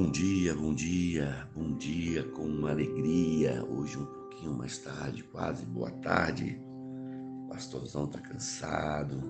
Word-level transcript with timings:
Bom 0.00 0.10
dia, 0.10 0.54
bom 0.54 0.72
dia, 0.72 1.46
bom 1.54 1.76
dia 1.76 2.22
com 2.22 2.66
alegria. 2.66 3.62
Hoje 3.66 3.98
um 3.98 4.06
pouquinho 4.06 4.54
mais 4.54 4.78
tarde, 4.78 5.22
quase 5.24 5.66
boa 5.66 5.90
tarde. 5.90 6.58
O 7.44 7.48
pastorzão 7.50 8.06
tá 8.06 8.18
cansado, 8.18 9.20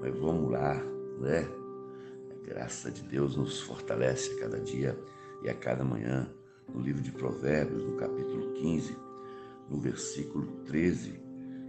mas 0.00 0.18
vamos 0.18 0.50
lá, 0.50 0.74
né? 1.20 1.46
A 2.30 2.46
graça 2.46 2.90
de 2.90 3.02
Deus 3.02 3.36
nos 3.36 3.60
fortalece 3.60 4.32
a 4.32 4.40
cada 4.40 4.58
dia 4.58 4.98
e 5.42 5.50
a 5.50 5.54
cada 5.54 5.84
manhã. 5.84 6.32
No 6.66 6.80
livro 6.80 7.02
de 7.02 7.12
Provérbios, 7.12 7.84
no 7.84 7.98
capítulo 7.98 8.54
15, 8.54 8.96
no 9.68 9.78
versículo 9.78 10.46
13, 10.64 11.20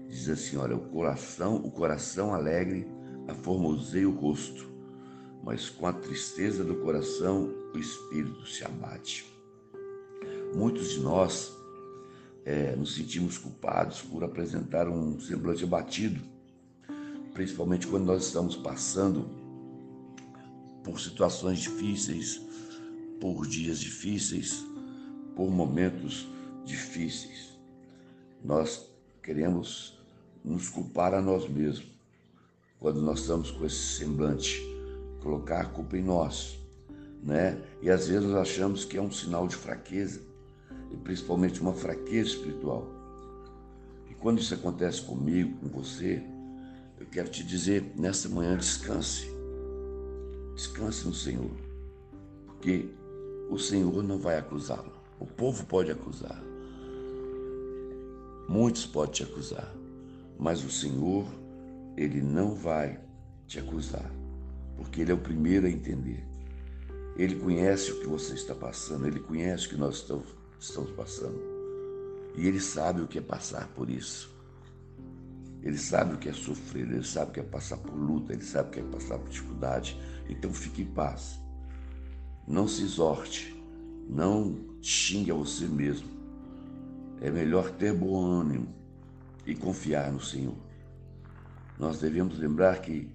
diz 0.07 0.29
assim: 0.29 0.55
Olha, 0.55 0.77
o 0.77 0.89
coração, 0.89 1.57
o 1.57 1.69
coração 1.69 2.33
alegre 2.33 2.87
aformoseia 3.27 4.07
o 4.07 4.15
rosto 4.15 4.73
mas 5.45 5.69
com 5.69 5.85
a 5.85 5.93
tristeza 5.93 6.63
do 6.63 6.75
coração 6.77 7.53
o 7.71 7.77
espírito 7.77 8.47
se 8.47 8.65
abate. 8.65 9.31
Muitos 10.55 10.93
de 10.93 10.99
nós 11.01 11.55
é, 12.43 12.75
nos 12.75 12.95
sentimos 12.95 13.37
culpados 13.37 14.01
por 14.01 14.23
apresentar 14.23 14.89
um 14.89 15.19
semblante 15.19 15.63
abatido, 15.63 16.19
principalmente 17.31 17.85
quando 17.85 18.05
nós 18.05 18.25
estamos 18.25 18.55
passando 18.55 19.29
por 20.83 20.99
situações 20.99 21.59
difíceis, 21.59 22.41
por 23.21 23.45
dias 23.45 23.79
difíceis, 23.79 24.65
por 25.35 25.51
momentos 25.51 26.27
difíceis. 26.65 27.51
Nós 28.43 28.89
queremos 29.21 29.99
nos 30.43 30.69
culpar 30.69 31.13
a 31.13 31.21
nós 31.21 31.47
mesmos 31.47 31.93
quando 32.79 32.99
nós 32.99 33.19
estamos 33.19 33.51
com 33.51 33.65
esse 33.65 33.97
semblante 33.97 34.74
colocar 35.25 35.61
a 35.61 35.65
culpa 35.65 35.97
em 35.97 36.03
nós, 36.03 36.59
né? 37.23 37.59
E 37.81 37.89
às 37.89 38.07
vezes 38.07 38.29
nós 38.29 38.35
achamos 38.35 38.85
que 38.85 38.95
é 38.95 39.01
um 39.01 39.09
sinal 39.09 39.47
de 39.47 39.55
fraqueza, 39.55 40.21
e 40.91 40.97
principalmente 40.97 41.59
uma 41.59 41.73
fraqueza 41.73 42.29
espiritual. 42.29 42.87
E 44.07 44.13
quando 44.13 44.37
isso 44.37 44.53
acontece 44.53 45.01
comigo, 45.01 45.57
com 45.57 45.81
você, 45.81 46.21
eu 46.99 47.07
quero 47.07 47.27
te 47.27 47.43
dizer, 47.43 47.91
nessa 47.95 48.29
manhã 48.29 48.55
descanse. 48.55 49.27
Descanse 50.53 51.07
no 51.07 51.13
Senhor. 51.13 51.51
Porque 52.45 52.87
o 53.49 53.57
Senhor 53.57 54.03
não 54.03 54.19
vai 54.19 54.37
acusá-lo. 54.37 54.93
O 55.19 55.25
povo 55.25 55.65
pode 55.65 55.89
acusar. 55.89 56.39
Muitos 58.47 58.85
podem 58.85 59.11
te 59.11 59.23
acusar. 59.23 59.73
Mas 60.37 60.63
o 60.63 60.69
Senhor, 60.69 61.25
Ele 61.97 62.21
não 62.21 62.53
vai 62.53 62.99
te 63.47 63.57
acusar 63.57 64.11
porque 64.75 65.01
Ele 65.01 65.11
é 65.11 65.15
o 65.15 65.19
primeiro 65.19 65.67
a 65.67 65.69
entender. 65.69 66.23
Ele 67.17 67.35
conhece 67.35 67.91
o 67.91 67.99
que 68.01 68.07
você 68.07 68.33
está 68.33 68.53
passando, 68.53 69.07
Ele 69.07 69.19
conhece 69.19 69.67
o 69.67 69.69
que 69.69 69.77
nós 69.77 69.95
estamos, 69.97 70.91
passando. 70.95 71.39
E 72.35 72.47
Ele 72.47 72.59
sabe 72.59 73.01
o 73.01 73.07
que 73.07 73.17
é 73.17 73.21
passar 73.21 73.67
por 73.69 73.89
isso. 73.89 74.33
Ele 75.63 75.77
sabe 75.77 76.13
o 76.13 76.17
que 76.17 76.29
é 76.29 76.33
sofrer, 76.33 76.87
Ele 76.91 77.03
sabe 77.03 77.31
o 77.31 77.33
que 77.33 77.39
é 77.39 77.43
passar 77.43 77.77
por 77.77 77.95
luta, 77.95 78.33
Ele 78.33 78.43
sabe 78.43 78.69
o 78.69 78.71
que 78.71 78.79
é 78.79 78.83
passar 78.83 79.17
por 79.17 79.29
dificuldade. 79.29 79.99
Então 80.29 80.53
fique 80.53 80.81
em 80.81 80.85
paz. 80.85 81.39
Não 82.47 82.67
se 82.67 82.83
exorte, 82.83 83.55
não 84.07 84.59
xingue 84.81 85.31
a 85.31 85.35
você 85.35 85.65
mesmo. 85.65 86.07
É 87.21 87.31
melhor 87.31 87.71
ter 87.71 87.93
bom 87.93 88.23
ânimo 88.23 88.67
e 89.45 89.55
confiar 89.55 90.11
no 90.11 90.19
Senhor. 90.19 90.55
Nós 91.79 91.99
devemos 91.99 92.37
lembrar 92.37 92.81
que 92.81 93.09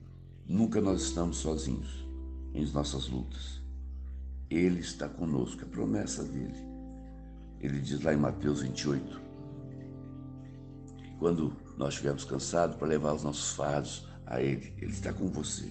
Nunca 0.47 0.81
nós 0.81 1.03
estamos 1.03 1.39
sozinhos 1.39 2.06
em 2.55 2.65
nossas 2.73 3.09
lutas. 3.09 3.61
Ele 4.49 4.81
está 4.81 5.09
conosco, 5.09 5.62
a 5.62 5.67
promessa 5.69 6.25
dele. 6.25 6.59
Ele 7.61 7.81
diz 7.81 8.03
lá 8.03 8.12
em 8.12 8.17
Mateus 8.17 8.62
28, 8.62 9.21
que 10.97 11.15
quando 11.19 11.53
nós 11.77 11.91
estivermos 11.91 12.25
cansados 12.25 12.77
para 12.77 12.89
levar 12.89 13.15
os 13.15 13.23
nossos 13.23 13.53
fardos 13.53 14.06
a 14.27 14.41
Ele, 14.41 14.75
Ele 14.79 14.93
está 14.93 15.12
com 15.12 15.29
você. 15.29 15.71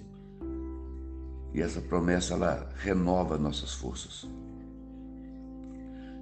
E 1.53 1.62
essa 1.62 1.81
promessa, 1.81 2.35
ela 2.35 2.69
renova 2.78 3.38
nossas 3.38 3.74
forças. 3.74 4.29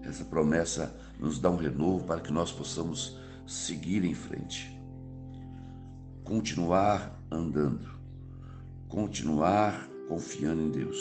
Essa 0.04 0.24
promessa 0.24 0.96
nos 1.20 1.38
dá 1.38 1.50
um 1.50 1.58
renovo 1.58 2.06
para 2.06 2.22
que 2.22 2.32
nós 2.32 2.52
possamos 2.52 3.18
seguir 3.46 4.06
em 4.06 4.14
frente. 4.14 4.80
Continuar 6.24 7.22
andando 7.30 7.97
continuar 8.88 9.90
confiando 10.08 10.62
em 10.62 10.70
Deus. 10.70 10.98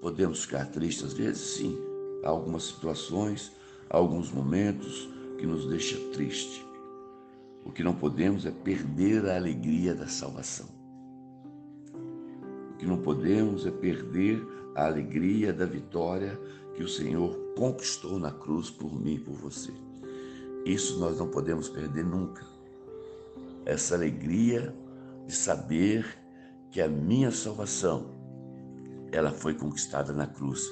Podemos 0.00 0.44
ficar 0.44 0.66
tristes 0.66 1.04
às 1.04 1.12
vezes, 1.12 1.40
sim. 1.40 1.78
Há 2.22 2.28
algumas 2.28 2.64
situações, 2.64 3.52
há 3.90 3.96
alguns 3.96 4.30
momentos 4.30 5.08
que 5.38 5.46
nos 5.46 5.66
deixa 5.66 5.98
triste. 6.12 6.64
O 7.64 7.72
que 7.72 7.82
não 7.82 7.94
podemos 7.94 8.46
é 8.46 8.50
perder 8.50 9.26
a 9.26 9.36
alegria 9.36 9.94
da 9.94 10.06
salvação. 10.06 10.68
O 12.72 12.76
que 12.76 12.86
não 12.86 12.98
podemos 12.98 13.66
é 13.66 13.70
perder 13.70 14.46
a 14.74 14.86
alegria 14.86 15.52
da 15.52 15.64
vitória 15.64 16.38
que 16.74 16.82
o 16.82 16.88
Senhor 16.88 17.36
conquistou 17.56 18.18
na 18.18 18.30
cruz 18.30 18.70
por 18.70 18.94
mim 19.00 19.14
e 19.14 19.20
por 19.20 19.34
você. 19.34 19.72
Isso 20.64 20.98
nós 20.98 21.18
não 21.18 21.28
podemos 21.28 21.68
perder 21.68 22.04
nunca. 22.04 22.44
Essa 23.64 23.94
alegria 23.94 24.74
de 25.26 25.34
saber 25.34 26.06
que 26.70 26.80
a 26.80 26.88
minha 26.88 27.30
salvação 27.30 28.14
ela 29.12 29.30
foi 29.30 29.54
conquistada 29.54 30.12
na 30.12 30.26
cruz 30.26 30.68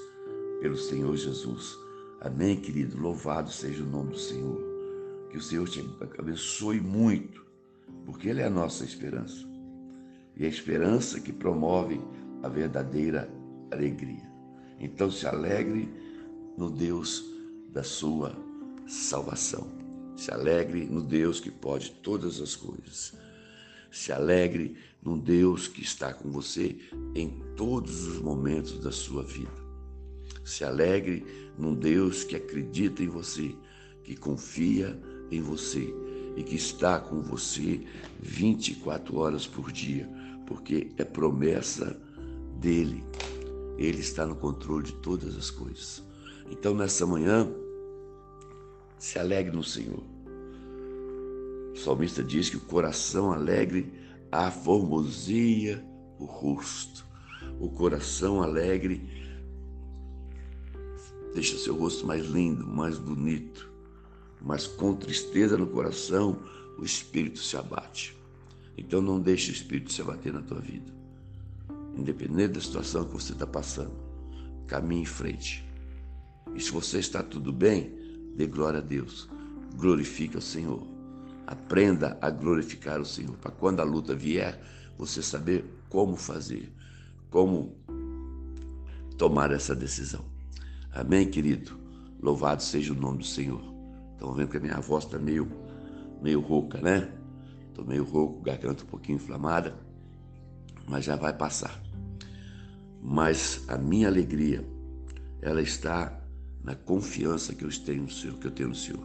pelo 0.60 0.76
Senhor 0.76 1.16
Jesus. 1.16 1.76
Amém, 2.20 2.56
querido? 2.56 3.00
Louvado 3.00 3.50
seja 3.50 3.82
o 3.82 3.86
nome 3.86 4.10
do 4.10 4.18
Senhor. 4.18 4.60
Que 5.30 5.38
o 5.38 5.40
Senhor 5.40 5.68
te 5.68 5.84
abençoe 6.18 6.80
muito, 6.80 7.44
porque 8.04 8.28
Ele 8.28 8.40
é 8.40 8.46
a 8.46 8.50
nossa 8.50 8.84
esperança. 8.84 9.46
E 10.36 10.44
a 10.44 10.48
esperança 10.48 11.20
que 11.20 11.32
promove 11.32 12.00
a 12.42 12.48
verdadeira 12.48 13.30
alegria. 13.70 14.30
Então 14.78 15.10
se 15.10 15.26
alegre 15.26 15.88
no 16.56 16.70
Deus 16.70 17.24
da 17.72 17.82
sua 17.82 18.36
salvação. 18.86 19.66
Se 20.16 20.32
alegre 20.32 20.84
no 20.84 21.02
Deus 21.02 21.40
que 21.40 21.50
pode 21.50 21.90
todas 22.02 22.40
as 22.40 22.54
coisas. 22.54 23.16
Se 23.92 24.10
alegre 24.10 24.74
num 25.02 25.18
Deus 25.18 25.68
que 25.68 25.82
está 25.82 26.14
com 26.14 26.30
você 26.30 26.78
em 27.14 27.28
todos 27.56 28.06
os 28.06 28.18
momentos 28.18 28.78
da 28.80 28.90
sua 28.90 29.22
vida. 29.22 29.52
Se 30.44 30.64
alegre 30.64 31.24
num 31.58 31.74
Deus 31.74 32.24
que 32.24 32.34
acredita 32.34 33.02
em 33.02 33.08
você, 33.08 33.54
que 34.02 34.16
confia 34.16 34.98
em 35.30 35.42
você 35.42 35.94
e 36.36 36.42
que 36.42 36.56
está 36.56 36.98
com 36.98 37.20
você 37.20 37.82
24 38.18 39.14
horas 39.18 39.46
por 39.46 39.70
dia, 39.70 40.08
porque 40.46 40.90
é 40.96 41.04
promessa 41.04 41.94
dele. 42.58 43.04
Ele 43.76 44.00
está 44.00 44.24
no 44.24 44.36
controle 44.36 44.86
de 44.86 44.94
todas 44.94 45.36
as 45.36 45.50
coisas. 45.50 46.02
Então, 46.50 46.74
nessa 46.74 47.06
manhã, 47.06 47.46
se 48.98 49.18
alegre 49.18 49.54
no 49.54 49.62
Senhor. 49.62 50.02
Salmista 51.82 52.22
diz 52.22 52.48
que 52.48 52.56
o 52.56 52.60
coração 52.60 53.32
alegre 53.32 53.92
aformoseia 54.30 55.84
o 56.18 56.24
rosto. 56.24 57.04
O 57.58 57.68
coração 57.68 58.40
alegre 58.40 59.02
deixa 61.34 61.58
seu 61.58 61.74
rosto 61.74 62.06
mais 62.06 62.24
lindo, 62.26 62.66
mais 62.66 62.98
bonito. 62.98 63.68
Mas 64.40 64.66
com 64.66 64.94
tristeza 64.94 65.56
no 65.56 65.66
coração, 65.66 66.38
o 66.78 66.84
espírito 66.84 67.40
se 67.40 67.56
abate. 67.56 68.16
Então 68.78 69.02
não 69.02 69.20
deixe 69.20 69.50
o 69.50 69.54
espírito 69.54 69.92
se 69.92 70.00
abater 70.02 70.32
na 70.32 70.42
tua 70.42 70.60
vida. 70.60 70.92
Independente 71.96 72.54
da 72.54 72.60
situação 72.60 73.04
que 73.04 73.12
você 73.12 73.32
está 73.32 73.46
passando, 73.46 73.92
caminhe 74.66 75.02
em 75.02 75.06
frente. 75.06 75.64
E 76.54 76.60
se 76.60 76.70
você 76.70 76.98
está 76.98 77.22
tudo 77.22 77.52
bem, 77.52 77.92
dê 78.36 78.46
glória 78.46 78.78
a 78.78 78.82
Deus. 78.82 79.28
Glorifique 79.76 80.36
o 80.36 80.40
Senhor. 80.40 80.91
Aprenda 81.52 82.16
a 82.18 82.30
glorificar 82.30 82.98
o 82.98 83.04
Senhor, 83.04 83.36
para 83.36 83.50
quando 83.50 83.80
a 83.80 83.84
luta 83.84 84.14
vier, 84.14 84.58
você 84.96 85.22
saber 85.22 85.62
como 85.90 86.16
fazer, 86.16 86.72
como 87.28 87.76
tomar 89.18 89.52
essa 89.52 89.76
decisão. 89.76 90.24
Amém, 90.90 91.28
querido? 91.28 91.78
Louvado 92.22 92.62
seja 92.62 92.94
o 92.94 92.96
nome 92.96 93.18
do 93.18 93.26
Senhor. 93.26 93.62
Estão 94.12 94.32
vendo 94.32 94.48
que 94.48 94.56
a 94.56 94.60
minha 94.60 94.80
voz 94.80 95.04
está 95.04 95.18
meio, 95.18 95.46
meio 96.22 96.40
rouca, 96.40 96.80
né? 96.80 97.12
Estou 97.68 97.84
meio 97.84 98.04
rouco, 98.04 98.40
garganta 98.40 98.84
um 98.84 98.86
pouquinho 98.86 99.16
inflamada, 99.16 99.76
mas 100.88 101.04
já 101.04 101.16
vai 101.16 101.34
passar. 101.34 101.82
Mas 102.98 103.62
a 103.68 103.76
minha 103.76 104.08
alegria, 104.08 104.66
ela 105.42 105.60
está 105.60 106.18
na 106.64 106.74
confiança 106.74 107.54
que 107.54 107.62
eu 107.62 107.68
tenho 107.84 108.04
no 108.04 108.10
Senhor, 108.10 108.38
que 108.38 108.46
eu 108.46 108.52
tenho 108.52 108.70
no 108.70 108.74
Senhor. 108.74 109.04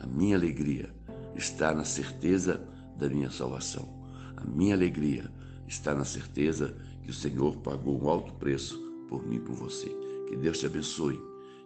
A 0.00 0.06
minha 0.06 0.34
alegria 0.34 0.95
está 1.36 1.74
na 1.74 1.84
certeza 1.84 2.66
da 2.96 3.08
minha 3.08 3.30
salvação. 3.30 3.88
A 4.36 4.44
minha 4.44 4.74
alegria 4.74 5.30
está 5.66 5.94
na 5.94 6.04
certeza 6.04 6.76
que 7.02 7.10
o 7.10 7.14
Senhor 7.14 7.56
pagou 7.58 8.02
um 8.02 8.08
alto 8.08 8.32
preço 8.34 8.78
por 9.08 9.26
mim 9.26 9.36
e 9.36 9.40
por 9.40 9.54
você. 9.54 9.88
Que 10.28 10.36
Deus 10.36 10.58
te 10.58 10.66
abençoe, 10.66 11.20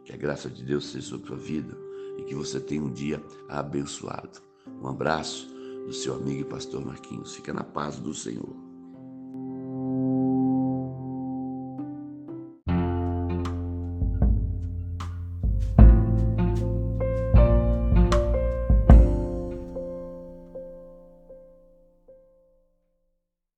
que 0.05 0.13
a 0.13 0.17
graça 0.17 0.49
de 0.49 0.63
Deus 0.63 0.91
seja 0.91 1.09
sobre 1.09 1.27
a 1.27 1.29
sua 1.29 1.37
vida 1.37 1.77
e 2.19 2.25
que 2.25 2.35
você 2.35 2.61
tenha 2.61 2.83
um 2.83 2.93
dia 2.93 3.23
abençoado. 3.49 4.41
Um 4.83 4.89
abraço 4.89 5.49
do 5.87 5.93
seu 5.93 6.15
amigo 6.15 6.41
e 6.41 6.45
pastor 6.45 6.85
Marquinhos. 6.85 7.35
Fica 7.35 7.53
na 7.53 7.65
paz 7.65 7.99
do 7.99 8.13
Senhor. 8.13 8.70